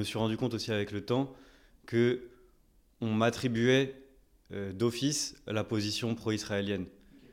[0.00, 1.32] me suis rendu compte aussi avec le temps
[1.86, 2.22] que
[3.00, 3.94] on m'attribuait
[4.52, 6.86] euh, d'office la position pro-israélienne.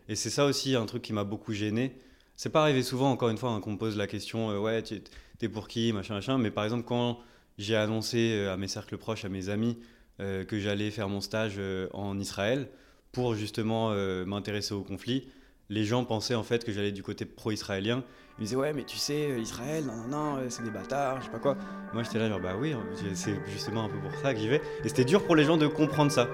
[0.09, 1.95] Et c'est ça aussi un truc qui m'a beaucoup gêné.
[2.35, 4.83] C'est pas arrivé souvent, encore une fois, hein, qu'on me pose la question euh, Ouais,
[4.83, 6.37] t'es pour qui Machin, machin.
[6.37, 7.19] Mais par exemple, quand
[7.57, 9.77] j'ai annoncé euh, à mes cercles proches, à mes amis,
[10.19, 11.61] que j'allais faire mon stage
[11.93, 12.69] en Israël
[13.11, 13.91] pour justement
[14.25, 15.27] m'intéresser au conflit,
[15.69, 18.03] les gens pensaient en fait que j'allais du côté pro-israélien.
[18.37, 21.25] Ils me disaient ouais mais tu sais Israël non non non c'est des bâtards je
[21.25, 21.57] sais pas quoi.
[21.93, 22.75] Moi j'étais là genre bah oui
[23.13, 24.61] c'est justement un peu pour ça que j'y vais.
[24.83, 26.27] Et c'était dur pour les gens de comprendre ça.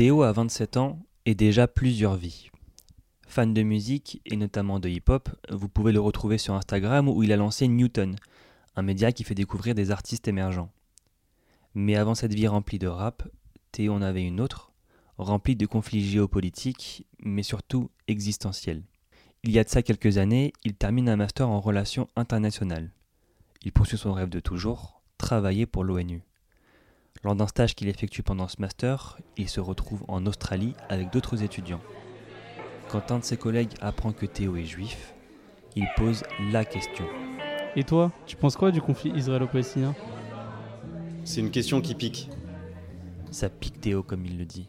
[0.00, 2.48] Théo a 27 ans et déjà plusieurs vies.
[3.28, 7.32] Fan de musique et notamment de hip-hop, vous pouvez le retrouver sur Instagram où il
[7.32, 8.16] a lancé Newton,
[8.76, 10.72] un média qui fait découvrir des artistes émergents.
[11.74, 13.28] Mais avant cette vie remplie de rap,
[13.72, 14.72] Théo en avait une autre,
[15.18, 18.84] remplie de conflits géopolitiques, mais surtout existentiels.
[19.42, 22.90] Il y a de ça quelques années, il termine un master en relations internationales.
[23.64, 26.22] Il poursuit son rêve de toujours, travailler pour l'ONU.
[27.22, 31.42] Lors d'un stage qu'il effectue pendant ce master, il se retrouve en Australie avec d'autres
[31.42, 31.82] étudiants.
[32.88, 35.14] Quand un de ses collègues apprend que Théo est juif,
[35.76, 37.04] il pose la question.
[37.76, 39.94] Et toi, tu penses quoi du conflit israélo-palestinien?
[41.24, 42.30] C'est une question qui pique.
[43.30, 44.68] Ça pique Théo comme il le dit.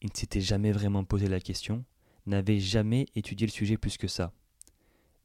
[0.00, 1.84] Il ne s'était jamais vraiment posé la question,
[2.26, 4.32] n'avait jamais étudié le sujet plus que ça.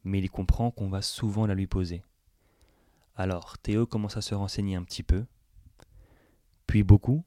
[0.03, 2.03] Mais il comprend qu'on va souvent la lui poser.
[3.15, 5.25] Alors Théo commence à se renseigner un petit peu,
[6.67, 7.23] puis beaucoup,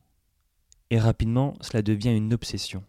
[0.91, 2.84] et rapidement cela devient une obsession.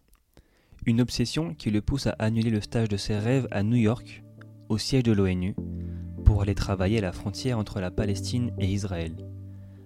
[0.86, 4.24] Une obsession qui le pousse à annuler le stage de ses rêves à New York,
[4.70, 5.56] au siège de l'ONU,
[6.26, 9.16] pour aller travailler à la frontière entre la Palestine et Israël.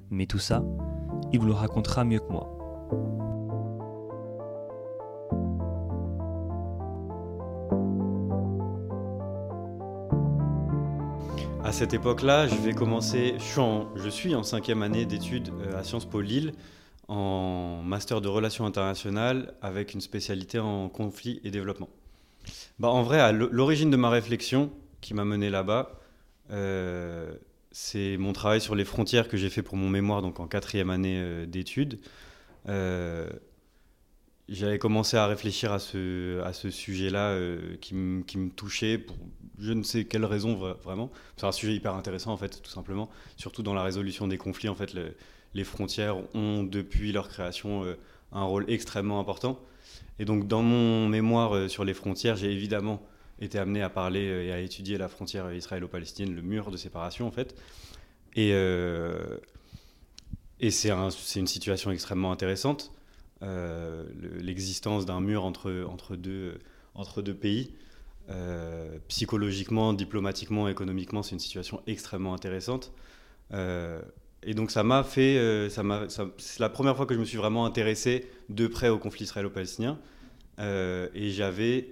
[0.09, 0.63] Mais tout ça,
[1.31, 3.24] il vous le racontera mieux que moi.
[11.65, 13.33] À cette époque-là, je vais commencer.
[13.39, 16.53] Je suis en, je suis en cinquième année d'études euh, à Sciences Po Lille,
[17.07, 21.89] en master de relations internationales avec une spécialité en conflit et développement.
[22.77, 24.71] Bah, en vrai, à l'origine de ma réflexion
[25.01, 25.99] qui m'a mené là-bas,
[26.51, 27.33] euh,
[27.71, 30.91] c'est mon travail sur les frontières que j'ai fait pour mon mémoire, donc en quatrième
[30.91, 31.97] année euh, d'études
[34.47, 39.17] j'avais commencé à réfléchir à ce, sujet-là euh, qui, me touchait pour
[39.57, 41.09] je ne sais quelle raison vraiment.
[41.37, 43.09] C'est un sujet hyper intéressant en fait, tout simplement.
[43.37, 44.93] Surtout dans la résolution des conflits, en fait,
[45.53, 47.97] les frontières ont depuis leur création euh,
[48.33, 49.59] un rôle extrêmement important.
[50.19, 53.01] Et donc dans mon mémoire euh, sur les frontières, j'ai évidemment
[53.39, 57.31] été amené à parler et à étudier la frontière israélo-palestinienne, le mur de séparation en
[57.31, 57.55] fait.
[58.35, 58.51] Et,
[60.69, 62.94] c'est un, une situation extrêmement intéressante
[63.41, 66.57] l'existence d'un mur entre, entre, deux,
[66.93, 67.73] entre deux pays.
[68.29, 72.91] Euh, psychologiquement, diplomatiquement, économiquement, c'est une situation extrêmement intéressante.
[73.53, 74.01] Euh,
[74.41, 75.83] et donc ça m'a fait, ça
[76.37, 79.99] c'est la première fois que je me suis vraiment intéressé de près au conflit israélo-palestinien.
[80.59, 81.89] et j'avais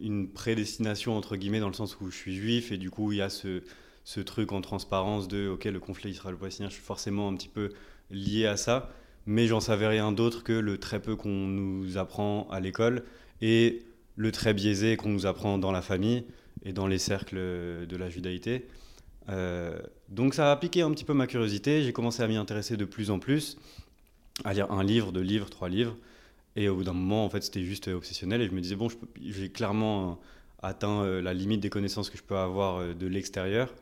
[0.00, 3.18] une prédestination entre guillemets dans le sens où je suis juif et du coup il
[3.18, 3.62] y a ce,
[4.04, 7.72] ce truc en transparence de ok le conflit israélo-palestinien, je suis forcément un petit peu
[8.10, 8.90] lié à ça
[9.28, 13.04] mais j'en savais rien d'autre que le très peu qu'on nous apprend à l'école
[13.42, 13.82] et
[14.16, 16.24] le très biaisé qu'on nous apprend dans la famille
[16.64, 18.66] et dans les cercles de la judaïté.
[19.28, 19.78] Euh,
[20.08, 22.86] donc ça a piqué un petit peu ma curiosité, j'ai commencé à m'y intéresser de
[22.86, 23.58] plus en plus,
[24.44, 25.94] à lire un livre, deux livres, trois livres,
[26.56, 28.88] et au bout d'un moment, en fait, c'était juste obsessionnel, et je me disais, bon,
[29.20, 30.18] j'ai clairement
[30.62, 33.74] atteint euh, la limite des connaissances que je peux avoir euh, de l'extérieur,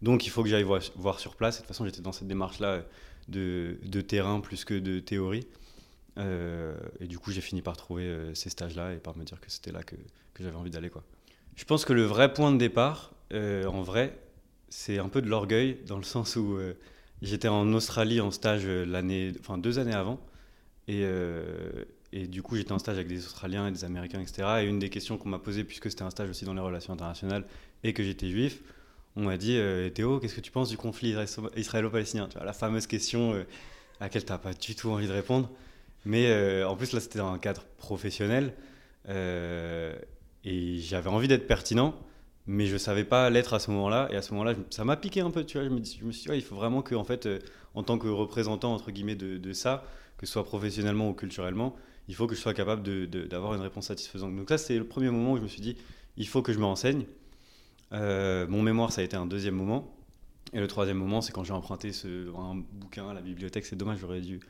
[0.00, 2.82] donc il faut que j'aille voir, sur place, de toute façon, j'étais dans cette démarche-là
[3.28, 5.46] de, terrain plus que de théorie.
[6.18, 9.40] Euh, et du coup, j'ai fini par trouver euh, ces stages-là et par me dire
[9.40, 9.96] que c'était là que,
[10.38, 10.90] j'avais envie d'aller.
[10.90, 11.02] Quoi.
[11.56, 14.18] Je pense que le vrai point de départ, euh, en vrai,
[14.68, 16.58] c'est un peu de l'orgueil, dans le sens où
[17.20, 20.18] j'étais en Australie en stage l'année, enfin deux années avant.
[20.88, 21.04] Et,
[22.12, 24.62] et du coup, j'étais en stage avec des Australiens et des Américains, etc.
[24.62, 26.94] Et une des questions qu'on m'a posées, puisque c'était un stage aussi dans les relations
[26.94, 27.44] internationales
[27.84, 28.62] et que j'étais juif,
[29.16, 31.14] on m'a dit euh, Théo, qu'est-ce que tu penses du conflit
[31.56, 32.28] israélo-palestinien?
[32.42, 33.42] La fameuse question euh,
[34.00, 35.50] à laquelle tu n'as pas du tout envie de répondre.
[36.04, 38.54] Mais euh, en plus, là, c'était dans un cadre professionnel.
[39.08, 41.94] et j'avais envie d'être pertinent,
[42.46, 44.08] mais je ne savais pas l'être à ce moment-là.
[44.10, 45.44] Et à ce moment-là, ça m'a piqué un peu.
[45.44, 45.84] Tu vois, je, me, je
[46.16, 47.28] suis dit, il faut vraiment que, en fait,
[47.74, 49.84] en tant que représentant, entre guillemets, de, de, ça,
[50.16, 51.76] que ce soit professionnellement ou culturellement,
[52.08, 52.82] il faut que je sois capable
[53.28, 54.34] d'avoir une réponse satisfaisante.
[54.34, 55.76] Donc ça, c'est le premier moment où je me suis dit,
[56.16, 57.04] il faut que je me renseigne.
[57.92, 59.94] Euh, mon mémoire, ça a été un deuxième moment.
[60.52, 63.66] Et le troisième moment, c'est quand j'ai emprunté ce, un bouquin à la bibliothèque.
[63.66, 64.40] C'est dommage, j'aurais dû,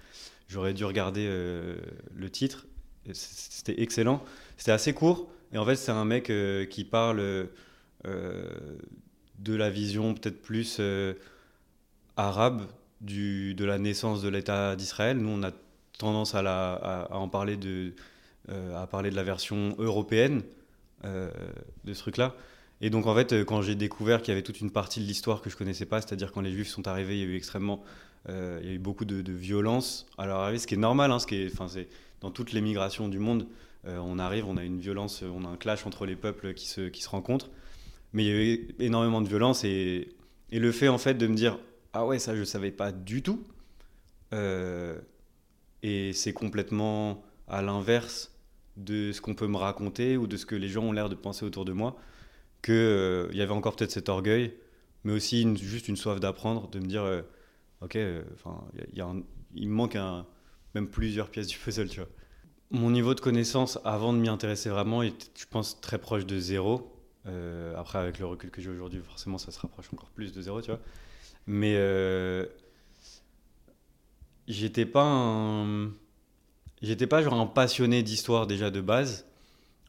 [0.48, 1.76] j'aurais dû regarder euh,
[2.14, 2.66] le titre.
[3.12, 4.22] C'était excellent.
[4.56, 5.28] C'était assez court.
[5.52, 7.48] Et en fait, c'est un mec euh, qui parle
[8.04, 10.80] de la vision peut-être plus
[12.16, 12.66] arabe
[13.00, 15.18] de la naissance de l'État d'Israël.
[15.18, 15.52] Nous, on a
[15.98, 17.92] tendance à, en parler de,
[18.48, 20.42] à parler de la version européenne
[21.04, 22.34] de ce truc-là.
[22.82, 25.06] Et donc en fait, euh, quand j'ai découvert qu'il y avait toute une partie de
[25.06, 27.36] l'histoire que je connaissais pas, c'est-à-dire quand les Juifs sont arrivés, il y a eu
[27.36, 27.82] extrêmement,
[28.28, 31.12] euh, il y a eu beaucoup de, violence à leur arrivée, ce qui est normal,
[31.12, 31.88] hein, ce qui est, enfin c'est
[32.20, 33.46] dans toutes les migrations du monde,
[33.86, 36.66] euh, on arrive, on a une violence, on a un clash entre les peuples qui
[36.68, 37.50] se, qui se rencontrent,
[38.12, 40.08] mais il y a eu énormément de violence et,
[40.50, 41.58] le fait en fait de me dire
[41.94, 43.42] ah ouais ça je savais pas du tout.
[45.82, 48.32] Et c'est complètement à l'inverse
[48.76, 51.14] de ce qu'on peut me raconter ou de ce que les gens ont l'air de
[51.14, 51.96] penser autour de moi
[52.62, 54.54] qu'il euh, y avait encore peut-être cet orgueil,
[55.04, 57.22] mais aussi juste une soif d'apprendre, de me dire, euh,
[57.80, 60.26] ok, euh, enfin, il me manque un,
[60.74, 62.08] même plusieurs pièces du puzzle, tu vois.
[62.70, 66.38] Mon niveau de connaissance avant de m'y intéresser vraiment est, je pense, très proche de
[66.38, 66.90] zéro.
[67.76, 70.62] après, avec le recul que j'ai aujourd'hui, forcément, ça se rapproche encore plus de zéro,
[70.62, 70.80] tu vois.
[71.46, 71.74] Mais
[74.48, 75.66] j'étais pas.
[76.80, 79.26] J'étais pas genre un passionné d'histoire déjà de base,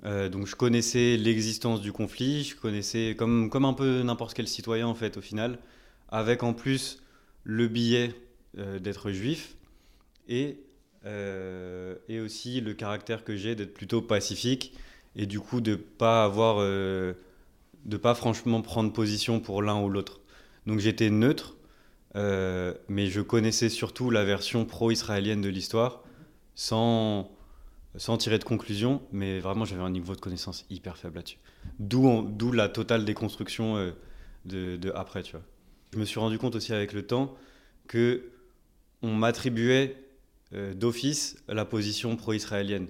[0.05, 4.47] euh, donc je connaissais l'existence du conflit, je connaissais comme, comme un peu n'importe quel
[4.47, 5.59] citoyen en fait au final,
[6.09, 7.01] avec en plus
[7.43, 8.13] le billet
[8.57, 9.55] euh, d'être juif
[10.27, 10.57] et,
[11.05, 14.73] euh, et aussi le caractère que j'ai d'être plutôt pacifique
[15.15, 20.21] et du coup de pas avoir de pas franchement prendre position pour l'un ou l'autre.
[20.65, 21.55] Donc j'étais neutre,
[22.15, 26.01] mais je connaissais surtout la version pro-israélienne de l'histoire
[26.55, 27.32] sans
[27.95, 31.37] sans tirer de conclusion, mais vraiment j'avais un niveau de connaissance hyper faible là-dessus.
[31.79, 33.91] D'où la totale déconstruction euh,
[34.45, 35.43] de, après, tu vois.
[35.93, 37.35] Je me suis rendu compte aussi avec le temps
[37.87, 38.31] que
[39.01, 39.97] on m'attribuait
[40.53, 42.87] euh, d'office la position pro-israélienne.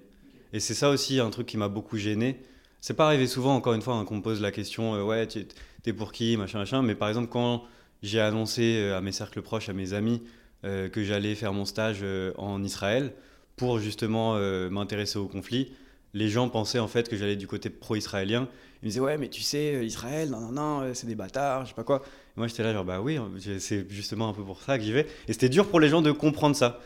[0.53, 2.41] Et c'est ça aussi un truc qui m'a beaucoup gêné.
[2.79, 5.27] C'est pas arrivé souvent, encore une fois, hein, qu'on me pose la question euh, ouais,
[5.27, 6.81] t'es pour qui, machin, machin.
[6.81, 7.63] Mais par exemple, quand
[8.03, 10.21] j'ai annoncé à mes cercles proches, à mes amis,
[10.61, 12.05] que j'allais faire mon stage
[12.37, 13.13] en Israël,
[13.55, 15.71] pour justement euh, m'intéresser au conflit,
[16.13, 18.47] les gens pensaient en fait que j'allais du côté pro-israélien.
[18.81, 21.15] Ils me disaient ouais mais tu sais euh, Israël non non non euh, c'est des
[21.15, 22.03] bâtards je sais pas quoi.
[22.35, 23.17] moi j'étais là genre bah oui
[23.59, 25.07] c'est justement un peu pour ça que j'y vais.
[25.27, 26.79] Et c'était dur pour les gens de comprendre ça.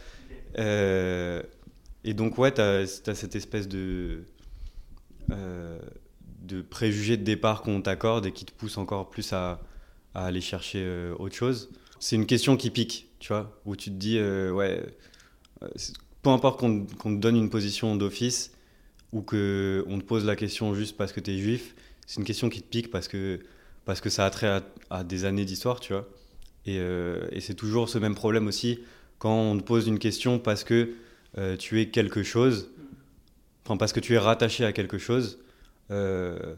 [0.57, 4.23] et donc ouais t'as as cette espèce de
[5.29, 9.59] de préjugés de départ qu'on t'accorde et qui te pousse encore plus à
[10.13, 11.69] aller chercher autre chose.
[11.99, 14.83] C'est une question qui pique, tu vois, où tu te dis ouais
[16.27, 18.51] peu importe qu'on te donne une position d'office
[19.13, 21.73] ou qu'on te pose la question juste parce que tu es juif,
[22.05, 23.39] c'est une question qui te pique parce que,
[23.85, 26.05] parce que ça a trait à, des années d'histoire, tu vois.
[26.65, 28.79] Et, euh, et c'est toujours ce même problème aussi
[29.19, 30.95] quand on te pose une question parce que
[31.37, 32.71] euh, tu es quelque chose,
[33.63, 35.39] enfin parce que tu es rattaché à quelque chose.
[35.91, 36.55] Euh,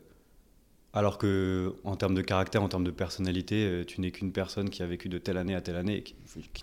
[0.94, 4.82] alors que en termes de caractère, en termes de personnalité, tu n'es qu'une personne qui
[4.82, 6.16] a vécu de telle année à telle année et qui,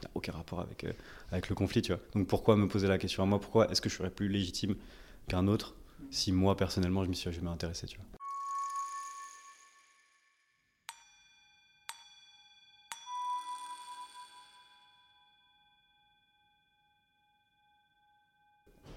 [0.02, 0.84] n'a aucun rapport avec,
[1.30, 2.00] avec le conflit, tu vois.
[2.14, 3.40] Donc pourquoi me poser la question à moi?
[3.40, 4.76] Pourquoi est-ce que je serais plus légitime
[5.28, 5.74] qu'un autre
[6.10, 8.06] si moi personnellement je m'y suis jamais intéressé, tu vois?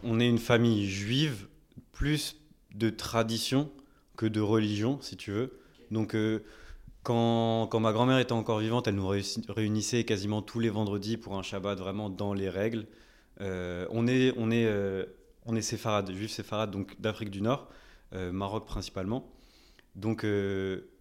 [0.03, 1.47] On est une famille juive
[1.91, 2.37] plus
[2.73, 3.69] de tradition
[4.15, 5.59] que de religion, si tu veux.
[5.91, 6.43] Donc, euh,
[7.03, 11.43] quand, ma grand-mère était encore vivante, elle nous réunissait quasiment tous les vendredis pour un
[11.43, 12.85] Shabbat vraiment dans les règles.
[13.41, 15.05] Euh, on est, on est, euh,
[15.45, 17.69] on est séfarade, juifs séfarades, donc d'Afrique du Nord,
[18.11, 19.31] Maroc principalement.
[19.95, 20.25] Donc,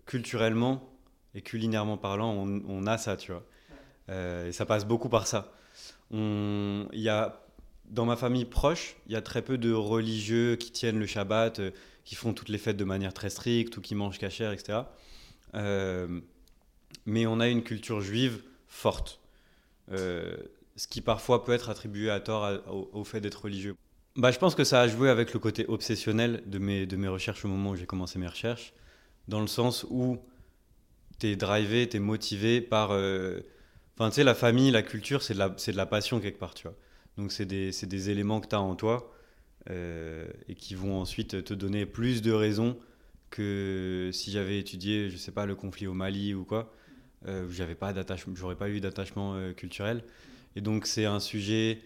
[0.07, 0.89] culturellement
[1.35, 3.45] et culinairement parlant, on, on a ça, tu vois.
[4.47, 5.53] et ça passe beaucoup par ça.
[6.13, 7.43] Il y a
[7.91, 11.61] dans ma famille proche, il y a très peu de religieux qui tiennent le Shabbat,
[12.05, 14.81] qui font toutes les fêtes de manière très stricte ou qui mangent cachère, etc.
[15.55, 16.21] Euh,
[17.07, 19.21] mais on a une culture juive forte,
[19.91, 20.37] euh,
[20.77, 22.49] ce qui parfois peut être attribué à tort
[22.93, 23.75] au, fait d'être religieux.
[24.17, 27.09] Bah, je pense que ça a joué avec le côté obsessionnel de mes, de mes
[27.09, 28.73] recherches au moment où j'ai commencé mes recherches,
[29.29, 30.19] dans le sens où
[31.19, 32.91] tu es drivé, tu es motivé par...
[32.93, 33.41] Euh,
[33.97, 36.55] enfin, tu sais, la famille, la culture, c'est de la, de la passion quelque part,
[36.55, 36.77] tu vois.
[37.17, 39.13] Donc, c'est des, des, éléments que tu as en toi
[39.69, 42.79] et qui vont ensuite te donner plus de raisons
[43.31, 46.73] que si j'avais étudié, je sais pas, le conflit au Mali ou quoi,
[47.27, 50.05] euh, j'avais pas d'attachement, j'aurais pas eu d'attachement euh, culturel.
[50.57, 51.81] Et donc c'est un sujet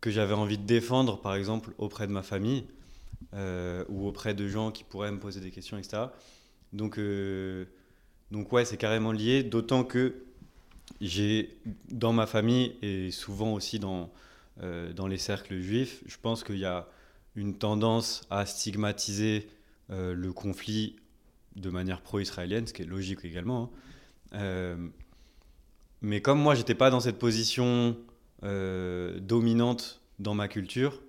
[0.00, 2.64] que j'avais envie de défendre, par exemple, auprès de ma famille
[3.88, 6.04] ou auprès de gens qui pourraient me poser des questions, etc.
[6.72, 6.98] Donc,
[8.30, 10.22] donc ouais, c'est carrément lié, d'autant que
[11.00, 11.58] j'ai
[11.90, 14.10] dans ma famille et souvent aussi dans,
[14.94, 16.88] dans les cercles juifs, je pense qu'il y a
[17.34, 19.48] une tendance à stigmatiser
[19.90, 20.96] le conflit
[21.58, 23.64] de manière pro-israélienne, ce qui est logique également.
[23.64, 23.70] Hein.
[24.34, 24.88] Euh,
[26.02, 27.96] mais comme moi, j'étais pas dans cette position
[28.44, 31.00] euh, dominante dans ma culture,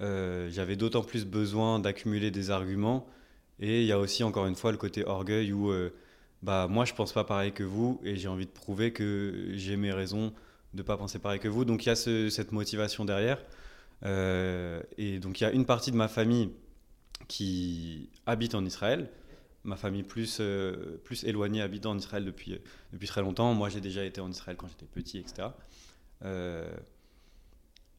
[0.00, 3.06] euh, j'avais d'autant plus besoin d'accumuler des arguments.
[3.60, 5.72] Et il y a aussi, encore une fois, le côté orgueil où
[6.42, 9.76] bah, moi, je pense pas pareil que vous et j'ai envie de prouver que j'ai
[9.76, 10.32] mes raisons
[10.74, 11.64] de pas penser pareil que vous.
[11.64, 13.42] Donc il y a cette motivation derrière.
[14.04, 16.50] et donc il y a une partie de ma famille
[17.28, 19.08] qui habite en Israël
[19.64, 22.58] ma famille plus, euh, plus éloignée habite en Israël depuis,
[22.92, 23.54] depuis très longtemps.
[23.54, 25.48] Moi, j'ai déjà été en Israël quand j'étais petit, etc.
[26.24, 26.70] Euh,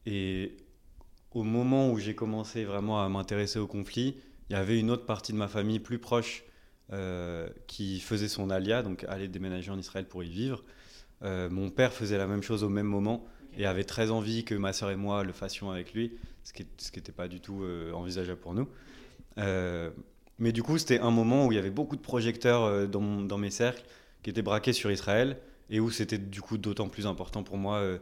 [0.06, 0.56] et
[1.30, 4.16] au moment où j'ai commencé vraiment à m'intéresser au conflit,
[4.48, 6.42] il y avait une autre partie de ma famille plus proche
[6.92, 10.64] euh, qui faisait son alia, donc aller déménager en Israël pour y vivre.
[11.22, 13.24] mon père faisait la même chose au même moment
[13.56, 16.64] et avait très envie que ma soeur et moi le fassions avec lui, ce qui
[16.96, 17.62] n'était pas du tout
[17.94, 18.66] envisageable pour nous.
[20.40, 23.20] Mais du coup, c'était un moment où il y avait beaucoup de projecteurs euh, dans,
[23.20, 23.84] dans, mes cercles
[24.22, 25.36] qui étaient braqués sur Israël
[25.68, 27.98] et où c'était du coup d'autant plus important pour moi euh,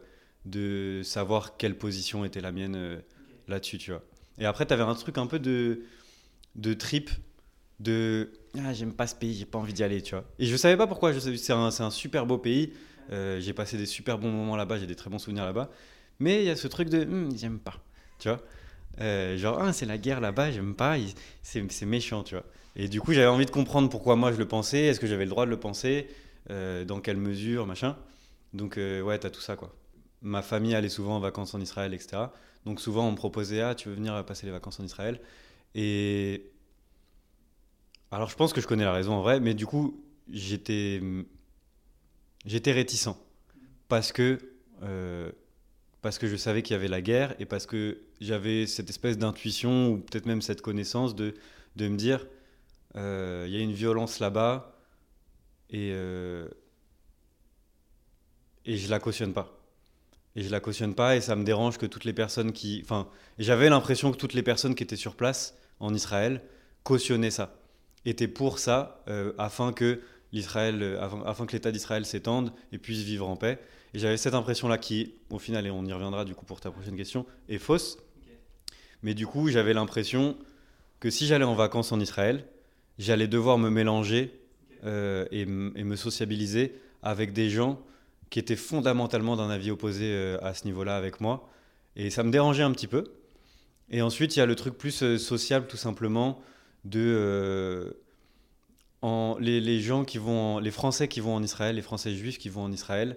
[0.46, 3.00] de savoir quelle position était la mienne euh,
[3.48, 4.04] là-dessus, tu vois.
[4.38, 5.82] Et après, tu avais un truc un peu de,
[6.54, 7.10] de trip,
[7.80, 10.24] de ah, j'aime pas ce pays, j'ai pas envie d'y aller, tu vois.
[10.38, 12.72] Et je savais pas pourquoi, c'est un, un, super beau pays,
[13.10, 15.70] j'ai passé des super bons moments là-bas, j'ai des très bons souvenirs là-bas,
[16.20, 17.74] mais il y a ce truc de hum, j'aime pas,
[18.20, 18.40] tu vois.
[19.00, 20.96] Euh, genre, ah, c'est la guerre là-bas, j'aime pas,
[21.42, 22.44] c'est méchant, tu vois.
[22.76, 25.24] Et du coup, j'avais envie de comprendre pourquoi moi je le pensais, est-ce que j'avais
[25.24, 26.08] le droit de le penser,
[26.50, 27.96] euh, dans quelle mesure, machin.
[28.52, 29.74] Donc, euh, ouais, t'as tout ça, quoi.
[30.22, 32.22] Ma famille allait souvent en vacances en Israël, etc.
[32.64, 35.20] Donc, souvent, on me proposait, ah, tu veux venir passer les vacances en Israël?
[35.74, 36.50] Et.
[38.10, 41.00] Alors, je pense que je connais la raison en vrai, mais du coup, j'étais.
[42.46, 43.10] J'étais réticent.
[43.88, 44.38] Parce que
[46.02, 49.18] parce que je savais qu'il y avait la guerre et parce que j'avais cette espèce
[49.18, 51.34] d'intuition ou peut-être même cette connaissance de,
[51.76, 52.26] de me dire
[52.96, 54.80] euh, il y a une violence là-bas
[55.70, 56.48] et, euh,
[58.64, 59.54] et je la cautionne pas.
[60.36, 62.80] Et je la cautionne pas et ça me dérange que toutes les personnes qui.
[62.84, 66.42] Enfin, j'avais l'impression que toutes les personnes qui étaient sur place en Israël
[66.84, 67.56] cautionnaient ça,
[68.04, 70.00] étaient pour ça euh, afin que
[70.32, 73.58] l'Israël, afin que l'État d'Israël s'étende et puisse vivre en paix.
[73.94, 76.70] Et j'avais cette impression-là qui, au final, et on y reviendra du coup pour ta
[76.70, 77.98] prochaine question, est fausse.
[79.02, 80.36] Mais du coup, j'avais l'impression
[81.00, 82.44] que si j'allais en vacances en Israël,
[82.98, 84.32] j'allais devoir me mélanger
[84.84, 87.80] euh, et, me sociabiliser avec des gens
[88.30, 91.48] qui étaient fondamentalement d'un avis opposé euh, à ce niveau-là avec moi.
[91.96, 93.04] Et ça me dérangeait un petit peu.
[93.90, 96.42] Et ensuite, il y a le truc plus euh, sociable, tout simplement,
[96.84, 97.96] de
[99.00, 102.38] en, les, les, gens qui vont, les Français qui vont en Israël, les Français juifs
[102.38, 103.16] qui vont en Israël,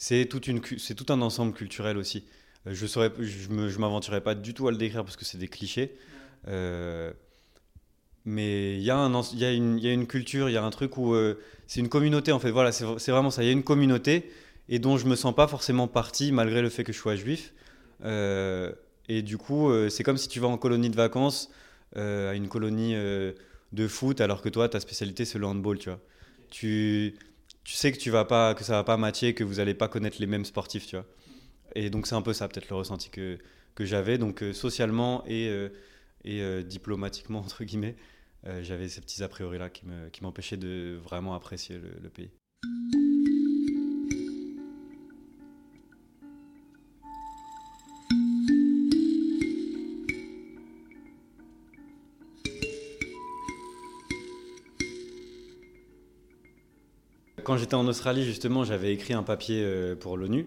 [0.00, 2.24] c'est tout un ensemble culturel aussi.
[2.66, 5.46] Euh, je ne je m'aventurerai pas du tout à le décrire parce que c'est des
[5.46, 5.94] clichés.
[6.48, 7.12] Euh,
[8.24, 11.80] mais il y, y a une culture, il y a un truc où euh, c'est
[11.80, 12.50] une communauté en fait.
[12.50, 13.42] Voilà, c'est vraiment ça.
[13.42, 14.32] Il y a une communauté
[14.70, 17.52] et dont je me sens pas forcément partie malgré le fait que je sois juif.
[18.02, 21.50] et du coup, c'est comme si tu vas en colonie de vacances
[21.94, 26.00] à une colonie de foot alors que toi, ta spécialité c'est le handball, tu vois.
[26.50, 27.14] Tu
[27.64, 29.88] tu sais que tu vas pas, que ça va pas matcher, que vous allez pas
[29.88, 31.06] connaître les mêmes sportifs, tu vois.
[31.74, 33.38] Et donc c'est un peu ça peut-être le ressenti que,
[33.74, 34.18] que j'avais.
[34.18, 35.68] Donc euh, socialement et, euh,
[36.24, 37.96] et euh, diplomatiquement entre guillemets,
[38.62, 39.84] j'avais ces petits a priori là qui
[40.22, 42.30] m'empêchaient qui de vraiment apprécier le pays.
[57.50, 60.46] Quand j'étais en Australie, justement, j'avais écrit un papier euh, pour l'ONU.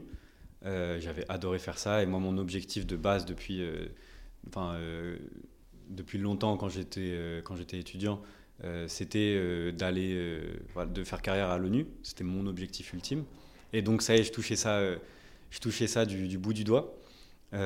[0.65, 2.01] Euh, j'avais adoré faire ça.
[2.01, 3.87] Et moi, mon objectif de base depuis, euh,
[4.47, 4.79] enfin,
[5.89, 8.21] depuis longtemps, quand j'étais quand j'étais étudiant,
[8.87, 10.39] c'était d'aller,
[10.77, 11.87] de faire carrière à l'ONU.
[12.03, 13.25] C'était mon objectif ultime.
[13.73, 14.79] Et donc, ça y est, je touchais ça,
[15.49, 16.95] je touchais ça du, bout du doigt.
[17.51, 17.57] on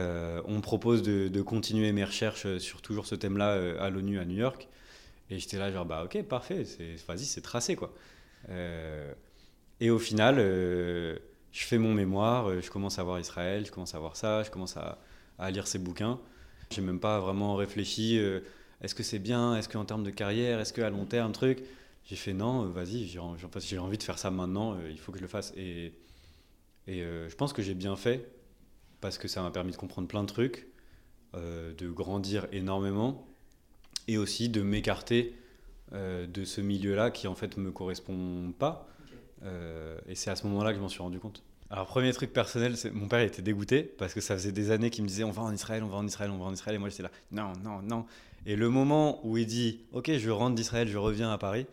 [0.56, 4.68] me propose de, continuer mes recherches sur toujours ce thème-là à l'ONU à New York.
[5.30, 6.64] Et j'étais là, genre, bah ok, parfait,
[7.08, 7.94] vas-y, c'est tracé, quoi.
[9.80, 11.18] Et au final, euh,
[11.52, 14.44] je fais mon mémoire, euh, je commence à voir Israël, je commence à voir ça,
[14.44, 15.00] je commence à,
[15.52, 16.20] lire ses bouquins.
[16.72, 18.40] J'ai même pas vraiment réfléchi, euh,
[18.82, 21.64] est-ce que c'est bien, est-ce qu'en termes de carrière, est-ce qu'à long terme, truc.
[22.06, 23.20] J'ai fait non, vas-y, j'ai
[23.80, 25.54] envie de faire ça maintenant, il faut que je le fasse.
[25.58, 25.94] Et,
[26.88, 28.32] et je pense que j'ai bien fait
[29.02, 30.68] parce que ça m'a permis de comprendre plein de trucs,
[31.34, 33.28] de grandir énormément,
[34.08, 35.36] et aussi de m'écarter
[35.92, 38.88] de ce milieu-là qui en fait me correspond pas.
[39.44, 41.44] Euh, et c'est à ce moment-là que je m'en suis rendu compte.
[41.70, 45.04] Alors, premier truc personnel, mon père était dégoûté parce que ça faisait des années qu'il
[45.04, 46.76] me disait on va en Israël, on va en Israël, on va en Israël.
[46.76, 48.06] Et moi j'étais là non, non, non.
[48.46, 51.68] Et le moment où il dit ok, je rentre d'Israël, je reviens à Paris,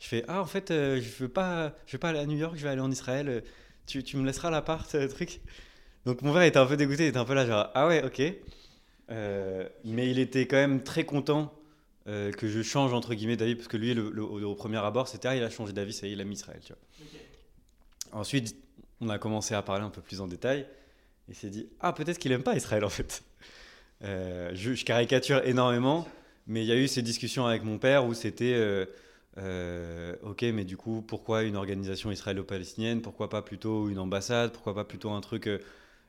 [0.00, 1.72] je fais ah en fait euh, je veux veux pas
[2.02, 3.42] aller à New York, je vais aller en Israël.
[3.86, 5.40] Tu, tu me laisseras l'appart, ce truc?
[6.04, 8.04] Donc mon père était un peu dégoûté, il était un peu là genre ah ouais
[8.04, 8.20] ok.
[9.84, 11.57] mais il était quand même très content
[12.08, 15.28] euh, que je change entre guillemets d'avis parce que lui le, au, premier abord c'était
[15.28, 18.18] ah il a changé d'avis ça y est il a mis Israël tu vois.
[18.18, 18.56] ensuite
[19.02, 20.66] on a commencé à parler un peu plus en détail
[21.28, 23.22] et s'est dit ah peut-être qu'il aime pas Israël en fait.
[24.04, 26.06] Euh, je, caricature énormément
[26.46, 30.62] mais il y a eu ces discussions avec mon père où c'était euh, ok mais
[30.62, 33.02] du coup pourquoi une organisation israélo-palestinienne?
[33.02, 34.52] Pourquoi pas plutôt une ambassade?
[34.52, 35.50] Pourquoi pas plutôt un truc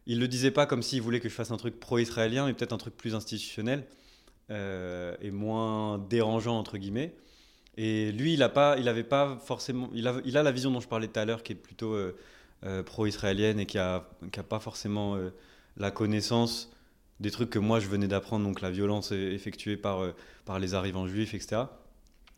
[0.06, 2.74] il le disait pas comme s'il voulait que je fasse un truc pro-israélien mais peut-être
[2.74, 3.84] un truc plus institutionnel
[4.51, 7.13] euh, et moins dérangeant entre guillemets.
[7.77, 10.72] Et lui, il a pas, il avait pas forcément, il a, il a la vision
[10.72, 12.18] dont je parlais tout à l'heure, qui est plutôt euh,
[12.65, 15.18] euh, pro-israélienne et qui a, qui a pas forcément
[15.77, 16.72] la connaissance
[17.20, 20.01] des trucs que moi je venais d'apprendre, donc la violence effectuée par,
[20.46, 21.63] par les arrivants juifs, etc.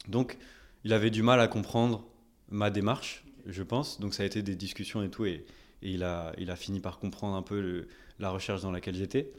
[0.07, 0.37] Donc,
[0.83, 2.03] il avait du mal à comprendre
[2.49, 3.99] ma démarche, je pense.
[3.99, 5.45] Donc, ça a été des discussions et tout, et,
[5.81, 7.87] et il, a, il a fini par comprendre un peu
[8.19, 9.31] la recherche dans laquelle j'étais.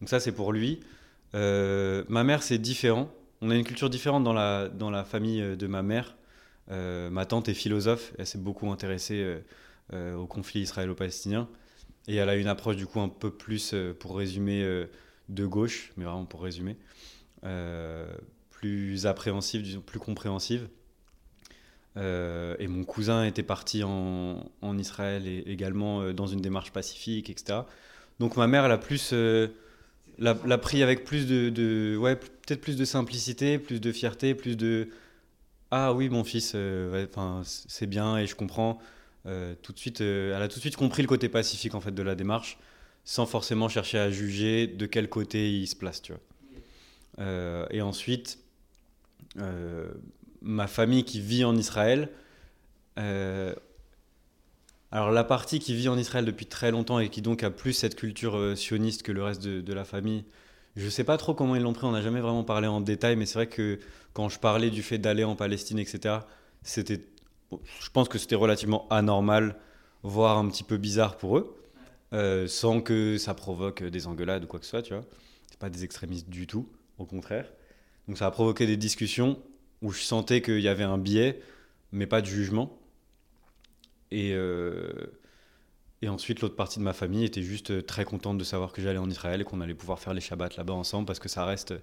[0.00, 0.80] Donc, ça, c'est pour lui.
[1.34, 3.10] Euh, ma mère, c'est différent.
[3.40, 6.16] On a une culture différente dans la, dans la famille euh, de ma mère.
[6.70, 9.38] Euh, ma tante est philosophe, elle s'est beaucoup intéressée
[9.92, 11.48] au conflit israélo-palestinien.
[12.06, 14.86] Et elle a une approche du coup un peu plus, pour résumer,
[15.28, 16.76] de gauche, mais vraiment pour résumer,
[18.50, 20.68] plus appréhensive, plus compréhensive.
[21.96, 27.62] et mon cousin était parti en, en Israël également dans une démarche pacifique, etc.
[28.20, 29.12] Donc ma mère, elle a plus
[30.20, 34.88] l'a pris avec plus de, ouais, peut-être plus de simplicité, plus de fierté, plus de
[35.70, 37.06] ah oui mon fils, euh,
[37.44, 38.80] c'est bien et je comprends.
[39.26, 41.80] Euh, tout de suite, euh, elle a tout de suite compris le côté pacifique en
[41.80, 42.58] fait de la démarche,
[43.04, 47.66] sans forcément chercher à juger de quel côté il se place, tu vois.
[47.70, 48.38] et ensuite,
[50.42, 52.08] ma famille qui vit en Israël,
[54.92, 57.72] alors la partie qui vit en Israël depuis très longtemps et qui donc a plus
[57.72, 60.24] cette culture euh, sioniste que le reste de, la famille,
[60.76, 62.80] je ne sais pas trop comment ils l'ont pris, on n'a jamais vraiment parlé en
[62.80, 63.78] détail, mais c'est vrai que
[64.12, 66.18] quand je parlais du fait d'aller en Palestine, etc.,
[66.62, 67.04] c'était,
[67.52, 69.56] je pense que c'était relativement anormal,
[70.02, 71.56] voire un petit peu bizarre pour eux,
[72.12, 75.04] euh, sans que ça provoque des engueulades ou quoi que ce soit, tu vois.
[75.48, 77.46] C'est pas des extrémistes du tout, au contraire.
[78.08, 79.38] Donc ça a provoqué des discussions
[79.82, 81.40] où je sentais qu'il y avait un biais,
[81.92, 82.79] mais pas de jugement.
[84.10, 84.90] Et, euh,
[86.02, 88.98] et ensuite, l'autre partie de ma famille était juste très contente de savoir que j'allais
[88.98, 91.74] en Israël et qu'on allait pouvoir faire les Shabbats là-bas ensemble parce que ça reste,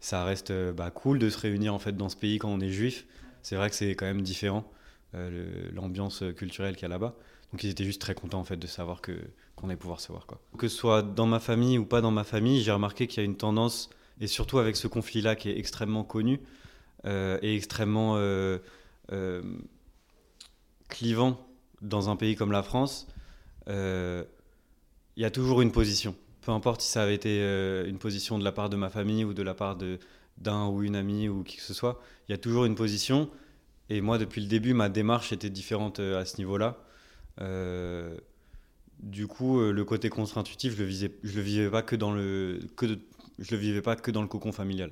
[0.00, 2.70] ça reste bah, cool de se réunir en fait dans ce pays quand on est
[2.70, 3.06] juif.
[3.42, 4.70] C'est vrai que c'est quand même différent
[5.14, 7.14] euh, l'ambiance culturelle qu'il y a là-bas.
[7.52, 9.12] Donc ils étaient juste très contents en fait de savoir que
[9.56, 10.38] qu'on allait pouvoir savoir quoi.
[10.58, 13.22] Que ce soit dans ma famille ou pas dans ma famille, j'ai remarqué qu'il y
[13.22, 13.88] a une tendance
[14.20, 16.40] et surtout avec ce conflit-là qui est extrêmement connu
[17.06, 18.18] euh, et extrêmement
[20.88, 21.47] clivant
[21.82, 23.06] dans un pays comme la France,
[23.68, 24.24] euh,
[25.16, 26.14] il y a toujours une position.
[26.42, 29.24] Peu importe si ça avait été euh, une position de la part de ma famille
[29.24, 29.76] ou de la part
[30.38, 33.28] d'un ou une amie ou qui que ce soit, il y a toujours une position.
[33.90, 36.78] Et moi, depuis le début, ma démarche était différente euh, à ce niveau-là.
[39.00, 40.94] du coup, le côté contre-intuitif, je le le
[43.40, 44.90] je le vivais pas que dans le cocon familial.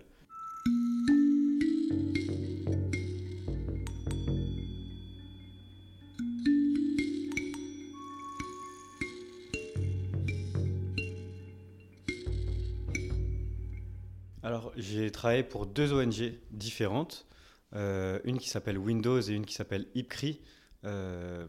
[14.76, 17.26] J'ai travaillé pour deux ONG différentes,
[17.74, 20.40] euh, une qui s'appelle Windows et une qui s'appelle IPCRI.
[20.84, 21.46] Euh,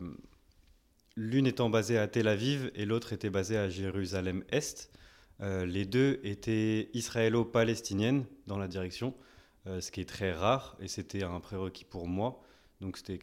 [1.16, 4.92] l'une étant basée à Tel Aviv et l'autre était basée à Jérusalem-Est.
[5.42, 9.14] Euh, les deux étaient israélo-palestiniennes dans la direction,
[9.66, 12.42] ce qui est très rare et c'était un prérequis pour moi.
[12.80, 13.20] Donc c'était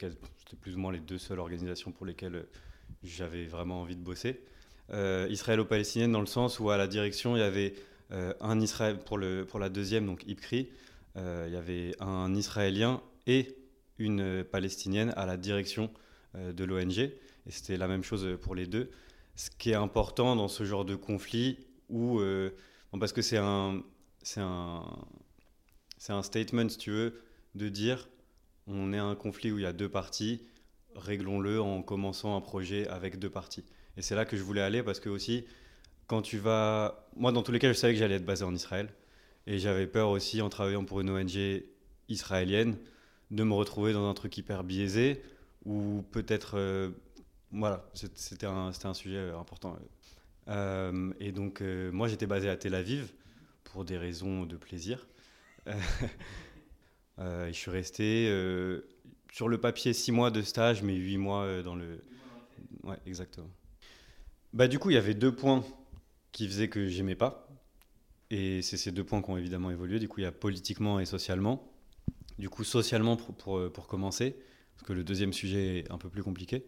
[0.61, 2.47] plus ou moins les deux seules organisations pour lesquelles
[3.03, 4.45] j'avais vraiment envie de bosser.
[4.93, 7.75] israélo-palestinienne dans le sens où à la direction il y avait
[8.41, 10.69] un Israël pour, le, pour la deuxième, donc Ipkri,
[11.17, 13.57] euh, il y avait un Israélien et
[13.99, 15.91] une Palestinienne à la direction
[16.35, 16.99] euh, de l'ONG.
[16.99, 18.91] Et c'était la même chose pour les deux.
[19.37, 22.21] Ce qui est important dans ce genre de conflit, où,
[22.99, 23.83] parce que c'est un,
[24.23, 24.85] c'est un,
[25.99, 27.21] c'est un statement, si tu veux,
[27.55, 28.09] de dire
[28.67, 30.43] on est un conflit où il y a deux parties,
[30.95, 33.65] réglons-le en commençant un projet avec deux parties.
[33.97, 35.45] Et c'est là que je voulais aller parce que aussi,
[36.07, 37.07] quand tu vas.
[37.17, 38.89] Moi, dans tous les cas, je savais que j'allais être basé en Israël.
[39.47, 41.63] Et j'avais peur aussi, en travaillant pour une ONG
[42.09, 42.77] israélienne,
[43.31, 45.23] de me retrouver dans un truc hyper biaisé
[45.65, 46.55] ou peut-être.
[46.59, 46.91] euh,
[47.53, 49.79] voilà, c'était un, un sujet euh, important.
[50.49, 53.13] Euh, et donc, moi, j'étais basé à Tel Aviv
[53.65, 55.07] pour des raisons de plaisir.
[57.19, 58.27] Je suis resté
[59.33, 62.01] sur le papier six mois de stage, mais huit mois dans le.
[62.83, 63.51] Ouais, exactement.
[64.53, 65.65] Bah, du coup, il y avait deux points
[66.35, 67.49] qui faisaient que j'aimais pas.
[68.31, 69.99] Et c'est ces deux points qui ont évidemment évolué.
[69.99, 71.73] Du coup, il y a politiquement et socialement.
[72.39, 74.37] Du coup, socialement, pour, pour, pour commencer,
[74.75, 76.67] parce que le deuxième sujet est un peu plus compliqué.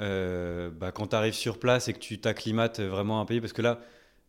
[0.00, 3.40] Euh, bah, quand tu arrives sur place et que tu t'acclimates vraiment à un pays,
[3.40, 3.80] parce que là,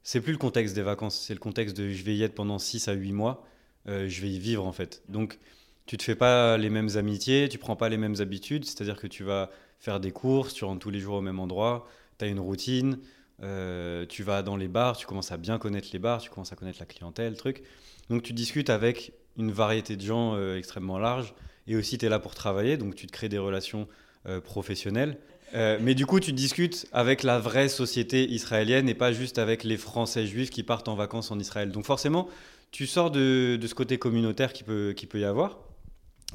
[0.03, 2.57] c'est plus le contexte des vacances, c'est le contexte de je vais y être pendant
[2.57, 3.45] 6 à 8 mois,
[3.87, 5.03] euh, je vais y vivre en fait.
[5.09, 5.37] Donc,
[5.85, 9.07] tu te fais pas les mêmes amitiés, tu prends pas les mêmes habitudes, c'est-à-dire que
[9.07, 12.27] tu vas faire des courses, tu rentres tous les jours au même endroit, tu as
[12.27, 12.99] une routine,
[13.41, 16.51] euh, tu vas dans les bars, tu commences à bien connaître les bars, tu commences
[16.51, 17.63] à connaître la clientèle, truc.
[18.09, 21.33] Donc, tu discutes avec une variété de gens euh, extrêmement large
[21.67, 23.87] et aussi tu es là pour travailler, donc tu te crées des relations
[24.27, 25.17] euh, professionnelles.
[25.53, 29.77] Mais du coup, tu discutes avec la vraie société israélienne et pas juste avec les
[29.77, 31.71] Français juifs qui partent en vacances en Israël.
[31.71, 32.29] Donc forcément,
[32.69, 35.57] tu sors de, ce côté communautaire qui peut, y avoir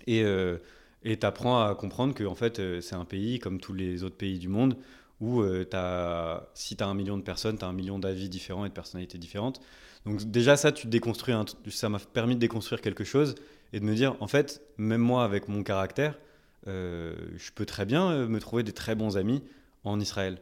[0.08, 4.16] et tu apprends à comprendre que en fait, c'est un pays comme tous les autres
[4.16, 4.76] pays du monde
[5.24, 8.28] où euh, as, si tu as un million de personnes, tu as un million d'avis
[8.28, 9.60] différents et de personnalités différentes.
[10.04, 13.34] Donc déjà, ça, tu déconstruis un, ça m'a permis de déconstruire quelque chose
[13.72, 16.18] et de me dire, en fait, même moi, avec mon caractère,
[16.66, 19.42] euh, je peux très bien euh, me trouver des très bons amis
[19.82, 20.38] en Israël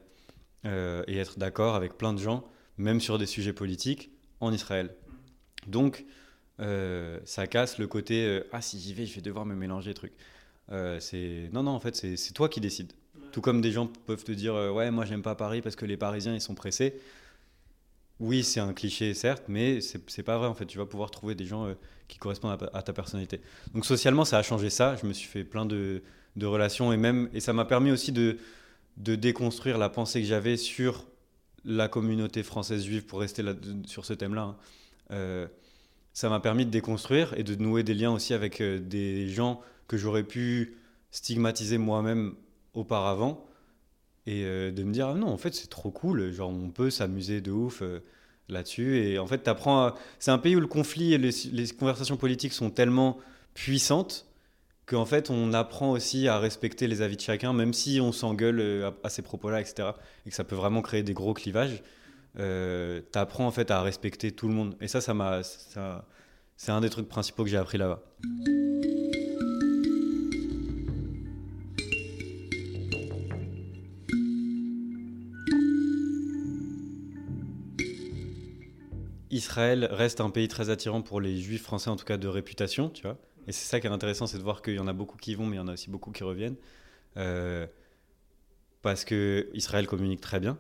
[0.67, 2.45] euh, et être d'accord avec plein de gens,
[2.77, 4.95] même sur des sujets politiques, en Israël.
[5.67, 6.05] Donc,
[7.25, 10.13] ça casse le côté ah si j'y vais, je vais devoir me mélanger truc.
[11.01, 12.93] C'est non non en fait c'est toi qui décides.
[13.33, 15.87] Tout comme des gens peuvent te dire euh, ouais moi j'aime pas Paris parce que
[15.87, 17.01] les Parisiens ils sont pressés.
[18.21, 20.67] Oui c'est un cliché certes, mais c'est pas vrai en fait.
[20.67, 21.75] Tu vas pouvoir trouver des gens euh,
[22.09, 23.41] qui correspondent à, ta personnalité.
[23.75, 24.97] Donc socialement ça a changé ça.
[24.97, 26.03] Je me suis fait plein de,
[26.37, 28.39] de relations et même et ça m'a permis aussi de
[28.99, 31.07] de déconstruire la pensée que j'avais sur
[31.65, 33.43] la communauté française juive pour rester
[33.87, 34.43] sur ce thème-là.
[34.43, 34.57] hein.
[35.13, 35.47] Euh,
[36.13, 39.97] ça m'a permis de déconstruire et de nouer des liens aussi avec des gens que
[39.97, 40.77] j'aurais pu
[41.11, 42.35] stigmatiser moi-même
[42.75, 43.47] auparavant
[44.27, 46.91] et euh, de me dire ah non en fait c'est trop cool genre on peut
[46.91, 48.01] s'amuser de ouf euh,
[48.49, 48.99] là-dessus.
[48.99, 52.71] Et en fait t'apprends c'est un pays où le conflit et les, conversations politiques sont
[52.71, 53.19] tellement
[53.55, 54.27] puissantes
[54.87, 58.61] qu'en fait on apprend aussi à respecter les avis de chacun même si on s'engueule
[58.61, 59.91] euh, à, à ces propos-là etc
[60.27, 61.83] et que ça peut vraiment créer des gros clivages.
[62.39, 64.75] Euh, t'apprends en fait à respecter tout le monde.
[64.81, 66.07] Et ça ça m'a ça,
[66.57, 68.03] c'est un des trucs principaux que j'ai appris là-bas
[79.33, 82.91] Israël reste un pays très attirant pour les juifs français, en tout cas de réputation,
[82.91, 83.19] tu vois.
[83.49, 85.35] Et c'est ça qui est intéressant, c'est de voir qu'il y en a beaucoup qui
[85.35, 86.57] vont, mais il y en a aussi beaucoup qui reviennent.
[87.17, 87.67] Euh,
[88.83, 90.59] parce que Israël communique très bien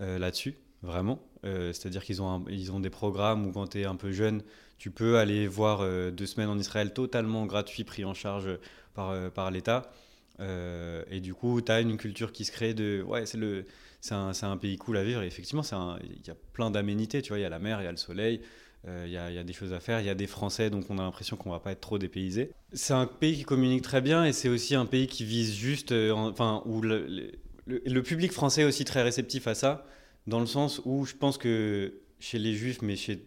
[0.00, 1.20] euh, là-dessus, vraiment.
[1.44, 4.42] Euh, C'est-à-dire qu'ils ont, ont des programmes où quand tu es un peu jeune,
[4.78, 8.48] tu peux aller voir deux semaines en Israël totalement gratuit, pris en charge
[8.94, 9.92] par, par l'État.
[10.38, 13.02] Et du coup, tu as une culture qui se crée de...
[13.06, 13.66] Ouais, c'est le...
[14.00, 15.62] C'est un, pays cool à vivre et effectivement,
[16.02, 17.90] il y a plein d'aménités, tu vois, il y a la mer, il y a
[17.90, 18.40] le soleil,
[18.88, 20.98] euh, il y, a, des choses à faire, il y a des Français, donc on
[20.98, 22.50] a l'impression qu'on va pas être trop dépaysé.
[22.72, 25.92] C'est un pays qui communique très bien et c'est aussi un pays qui vise juste,
[25.92, 29.86] euh, en- enfin, où le, public français est aussi très réceptif à ça,
[30.26, 33.20] dans le sens où je pense que chez les juifs, mais chez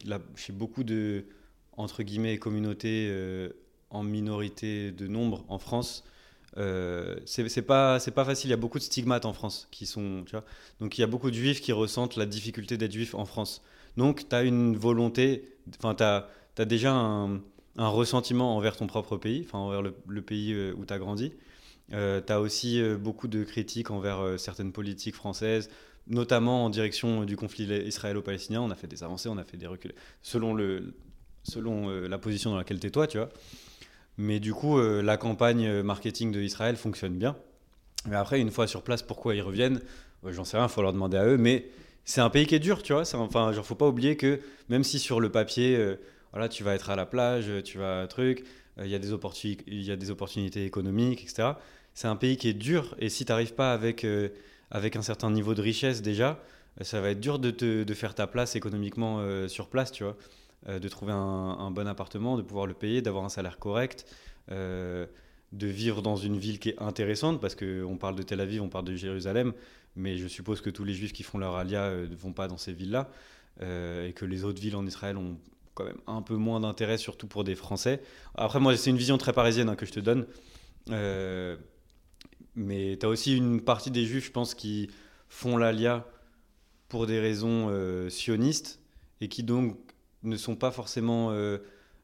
[0.50, 1.26] beaucoup de,
[1.78, 3.50] entre guillemets, communautés euh,
[3.92, 6.04] en minorité de nombre en France,
[6.58, 10.24] euh, c'est pas, facile, il y a beaucoup de stigmates en France qui sont,
[10.80, 13.62] donc il y a beaucoup de juifs qui ressentent la difficulté d'être juif en France.
[13.98, 17.42] Donc tu as une volonté, enfin tu as, déjà un,
[17.78, 21.34] ressentiment envers ton propre pays, enfin envers le, pays euh, où tu as grandi.
[21.92, 25.70] Euh, tu as aussi euh, beaucoup de critiques envers euh, certaines politiques françaises,
[26.08, 28.62] notamment en direction du conflit israélo-palestinien.
[28.62, 30.58] On a fait des avancées, on a fait des reculs, selon,
[31.44, 33.30] selon la position dans laquelle tu es toi, tu vois.
[34.18, 37.36] Mais du coup, euh, la campagne marketing de Israël fonctionne bien.
[38.08, 39.82] Mais après, une fois sur place, pourquoi ils reviennent?
[40.28, 41.38] J'en sais rien, il faut leur demander à eux.
[41.38, 41.68] Mais
[42.06, 43.04] c'est un pays qui est dur, tu vois.
[43.16, 45.96] Un- Enfin, genre, faut pas oublier que même si sur le papier, euh,
[46.32, 48.46] voilà, tu vas être à la plage, tu vas truc,
[48.80, 49.64] euh, il y a des opportunités,
[50.62, 51.60] il économiques, etc.
[51.94, 52.96] C'est un pays qui est dur.
[53.00, 54.30] Et si tu n'arrives pas avec euh,
[54.72, 56.40] avec un certain niveau de richesse déjà,
[56.82, 59.92] euh, ça va être dur de, te, de faire ta place économiquement euh, sur place,
[59.92, 60.18] tu vois.
[60.70, 64.06] Euh, de trouver un, bon appartement, de pouvoir le payer, d'avoir un salaire correct,
[64.50, 65.06] euh,
[65.52, 68.70] de vivre dans une ville qui est intéressante, parce qu'on parle de Tel Aviv, on
[68.70, 69.52] parle de Jérusalem,
[69.98, 72.58] mais je suppose que tous les juifs qui font leur alia ne vont pas dans
[72.58, 73.10] ces villes-là,
[73.62, 75.38] et que les autres villes en Israël ont
[75.74, 78.02] quand même un peu moins d'intérêt, surtout pour des Français.
[78.36, 80.26] Après, moi, c'est une vision très parisienne hein, que je te donne.
[82.56, 84.90] mais tu as aussi une partie des juifs, je pense, qui
[85.28, 86.08] font l'alia
[86.88, 87.70] pour des raisons
[88.10, 88.80] sionistes
[89.20, 89.93] et qui donc
[90.24, 91.58] ne sont pas forcément euh,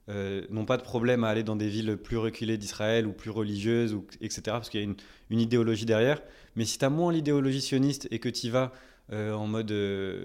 [0.09, 3.29] euh, n'ont pas de problème à aller dans des villes plus reculées d'Israël ou plus
[3.29, 4.87] religieuses, ou, etc., parce qu'il y a
[5.29, 6.21] une, idéologie derrière.
[6.55, 8.73] Mais si tu as moins l'idéologie sioniste et que tu y vas
[9.11, 9.73] euh, en mode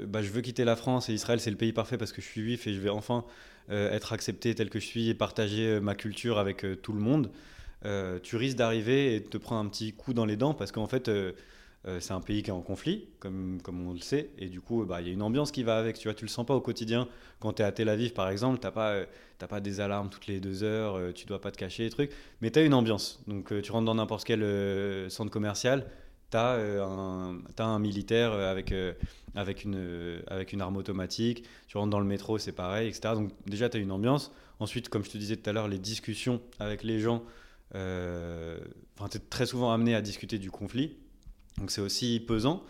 [0.09, 2.27] bah, je veux quitter la France et Israël c'est le pays parfait parce que je
[2.27, 3.25] suis juif et je vais enfin
[3.71, 7.31] être accepté tel que je suis et partager ma culture avec tout le monde,
[8.23, 11.11] tu risques d'arriver et te prendre un petit coup dans les dents parce qu'en fait
[11.87, 14.63] euh, c'est un pays qui est en conflit, comme, comme on le sait, et du
[14.63, 15.99] coup, bah, il y a une ambiance qui va avec.
[15.99, 17.09] Tu vois, tu le sens pas au quotidien.
[17.41, 19.07] Quand tu es à Tel Aviv, par exemple, tu n'as pas, euh,
[19.49, 22.11] pas des alarmes toutes les deux heures, euh, tu dois pas te cacher, des trucs,
[22.41, 23.23] mais tu as une ambiance.
[23.27, 25.87] Donc, tu rentres dans n'importe quel centre commercial,
[26.31, 26.57] tu as,
[27.59, 28.73] un, militaire avec,
[29.35, 31.45] avec, une, avec une arme automatique.
[31.69, 33.15] Tu rentres dans le métro, c'est pareil, etc.
[33.15, 34.33] Donc, déjà, tu as une ambiance.
[34.59, 37.23] Ensuite, comme je te disais tout à l'heure, les discussions avec les gens,
[37.73, 40.97] tu es très souvent amené à discuter du conflit.
[41.59, 42.63] Donc c'est aussi pesant.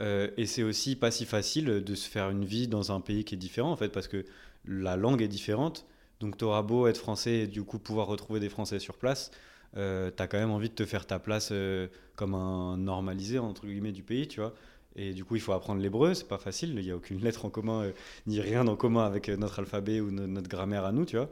[0.00, 3.24] Euh, et c'est aussi pas si facile de se faire une vie dans un pays
[3.24, 4.24] qui est différent, en fait, parce que
[4.64, 5.86] la langue est différente.
[6.20, 9.30] Donc tu auras beau être français et du coup pouvoir retrouver des Français sur place,
[9.76, 13.38] euh, tu as quand même envie de te faire ta place euh, comme un normalisé,
[13.38, 14.54] entre guillemets, du pays, tu vois.
[14.96, 17.44] Et du coup, il faut apprendre l'hébreu, c'est pas facile, il n'y a aucune lettre
[17.44, 17.90] en commun,
[18.26, 21.28] ni rien en commun avec notre alphabet ou notre grammaire à nous, tu vois.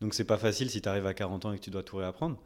[0.00, 1.96] Donc c'est pas facile si tu arrives à 40 ans et que tu dois tout
[1.96, 2.38] réapprendre.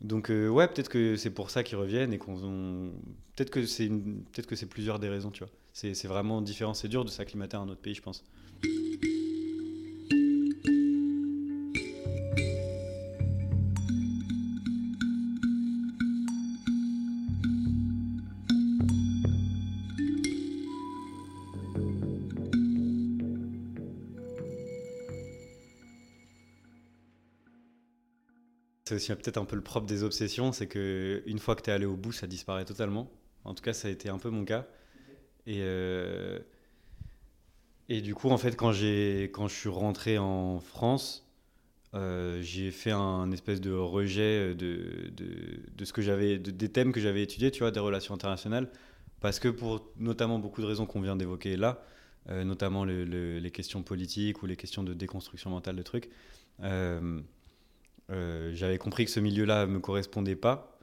[0.00, 2.92] Donc euh, ouais, peut-être que c'est pour ça qu'ils reviennent et qu'on
[3.34, 5.52] peut-être que c'est peut-être que c'est plusieurs des raisons, tu vois.
[5.72, 8.24] C'est vraiment différent, c'est dur de s'acclimater à un autre pays, je pense.
[28.88, 31.70] C'est aussi peut-être un peu le propre des obsessions, c'est que une fois que tu
[31.70, 33.10] es allé au bout, ça disparaît totalement.
[33.44, 34.66] En tout cas, ça a été un peu mon cas.
[35.48, 36.38] Et, euh,
[37.88, 41.28] et du coup, en fait, quand, quand je suis rentré en France,
[41.94, 46.92] euh, j'ai fait un espèce de rejet de, de, de ce que j'avais, des thèmes
[46.92, 48.70] que j'avais étudiés, tu vois, des relations internationales,
[49.20, 51.82] parce que pour notamment beaucoup de raisons qu'on vient d'évoquer là,
[52.28, 56.08] euh, notamment les questions politiques ou les questions de déconstruction mentale de trucs.
[56.62, 57.20] Euh,
[58.08, 60.76] j'avais compris que ce milieu-là me correspondait pas.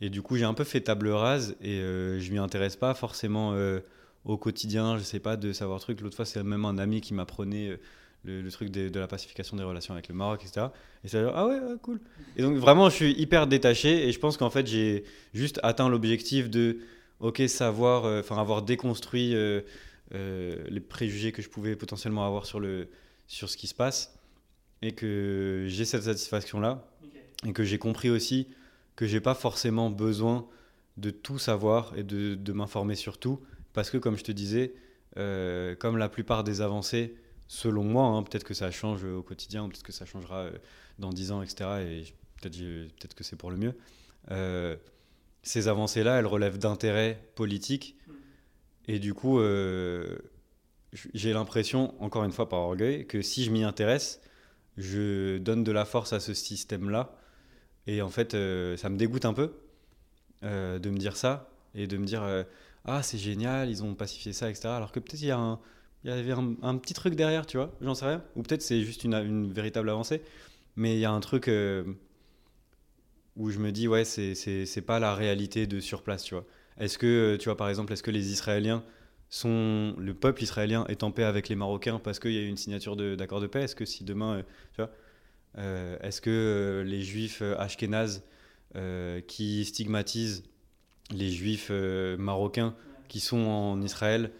[0.00, 2.94] Et du coup, j'ai un peu fait table rase et euh, je m'y intéresse pas
[2.94, 3.80] forcément euh,
[4.24, 4.96] au quotidien.
[4.96, 6.00] Je sais pas de savoir truc.
[6.00, 7.78] L'autre fois, c'est même un ami qui m'apprenait
[8.24, 10.68] le, truc de, la pacification des relations avec le Maroc, etc.
[11.04, 12.00] Et c'est ah ouais, cool.
[12.36, 15.04] Et donc vraiment, je suis hyper détaché et je pense qu'en fait, j'ai
[15.34, 16.78] juste atteint l'objectif de,
[17.20, 19.34] ok, savoir, enfin avoir déconstruit
[20.10, 22.88] les préjugés que je pouvais potentiellement avoir sur le
[23.26, 24.18] sur ce qui se passe
[24.82, 26.86] et que j'ai cette satisfaction-là
[27.46, 28.48] et que j'ai compris aussi
[28.96, 30.46] que j'ai pas forcément besoin
[30.96, 33.40] de tout savoir et de, de m'informer sur tout
[33.72, 34.74] parce que comme je te disais,
[35.16, 37.16] euh, comme la plupart des avancées,
[37.48, 40.52] selon moi, hein, peut-être que ça change au quotidien, peut-être que ça changera euh,
[40.98, 41.70] dans 10 ans, etc.
[41.80, 42.04] Et
[42.40, 43.74] peut-être peut que c'est pour le mieux.
[44.30, 44.76] Euh,
[45.42, 47.96] ces avancées-là, elles relèvent d'intérêts politiques.
[48.86, 49.40] Et du coup,
[51.14, 54.20] j'ai l'impression, encore une fois par orgueil, que si je m'y intéresse,
[54.80, 57.14] je donne de la force à ce système-là.
[57.86, 59.52] Et en fait, euh, ça me dégoûte un peu
[60.44, 62.44] euh, de me dire ça et de me dire euh,
[62.84, 64.68] Ah, c'est génial, ils ont pacifié ça, etc.
[64.68, 65.58] Alors que peut-être il y, a
[66.04, 68.24] il y avait un, petit truc derrière, tu vois, j'en sais rien.
[68.36, 70.22] Ou peut-être c'est juste une, une, véritable avancée.
[70.76, 71.50] Mais il y a un truc
[73.36, 76.46] où je me dis Ouais, c'est pas la réalité de sur place, tu vois.
[76.78, 78.82] Est-ce que, tu vois, par exemple, est-ce que les Israéliens
[79.44, 82.56] le peuple israélien est en paix avec les Marocains parce qu'il y a eu une
[82.56, 83.62] signature d'accord de, paix?
[83.62, 84.90] Est-ce que si demain, euh, tu vois,
[85.58, 88.24] euh, est-ce que euh, les juifs ashkénazes
[89.26, 90.44] qui stigmatisent
[91.10, 92.76] les juifs marocains
[93.08, 94.30] qui sont en Israël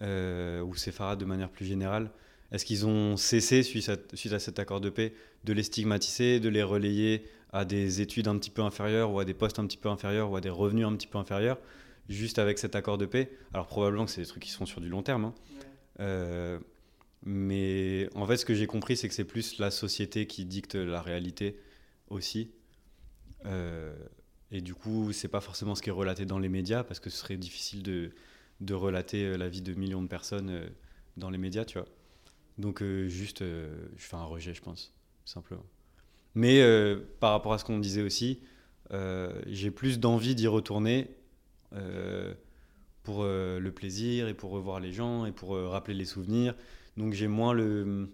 [0.00, 2.10] ou séfarades de manière plus générale,
[2.50, 6.40] est-ce qu'ils ont cessé, suite à, suite à, cet accord de paix, de les stigmatiser,
[6.40, 9.66] de les relayer à des études un petit peu inférieures ou à des postes un
[9.68, 11.58] petit peu inférieurs ou à des revenus un petit peu inférieurs?
[12.08, 13.30] Juste avec cet accord de paix.
[13.52, 15.26] Alors probablement que c'est des trucs qui sont sur du long terme.
[15.26, 15.34] Hein.
[16.00, 16.58] Euh,
[17.22, 20.74] mais en fait, ce que j'ai compris, c'est que c'est plus la société qui dicte
[20.74, 21.58] la réalité
[22.08, 22.50] aussi.
[23.46, 23.94] Euh,
[24.50, 27.10] et du coup, c'est pas forcément ce qui est relaté dans les médias, parce que
[27.10, 28.10] ce serait difficile de,
[28.60, 30.70] de relater euh, la vie de millions de personnes
[31.16, 31.88] dans les médias, tu vois.
[32.58, 34.94] Donc juste, je fais un rejet, je pense,
[35.26, 35.64] simplement.
[36.34, 36.62] Mais
[37.20, 38.40] par rapport à ce qu'on disait aussi,
[39.46, 41.10] j'ai plus d'envie d'y retourner
[43.02, 46.54] pour le plaisir et pour revoir les gens et pour rappeler les souvenirs.
[46.96, 48.08] Donc j'ai moins le,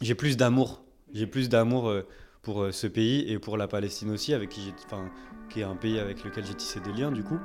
[0.00, 1.92] j'ai plus d'amour, j'ai plus d'amour
[2.42, 5.10] pour ce pays et pour la Palestine aussi, avec qui enfin,
[5.50, 7.38] qui est un pays avec lequel j'ai tissé des liens du coup.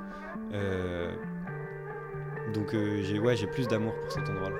[2.52, 4.56] donc j'ai, ouais, j'ai plus d'amour pour cet endroit-là.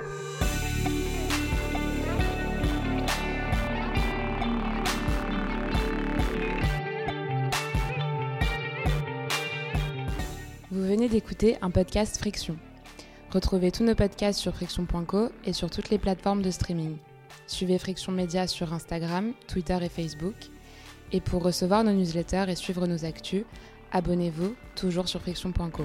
[11.09, 12.57] D'écouter un podcast Friction.
[13.31, 16.97] Retrouvez tous nos podcasts sur friction.co et sur toutes les plateformes de streaming.
[17.47, 20.35] Suivez Friction Média sur Instagram, Twitter et Facebook.
[21.13, 23.45] Et pour recevoir nos newsletters et suivre nos actus,
[23.93, 25.85] abonnez-vous toujours sur friction.co.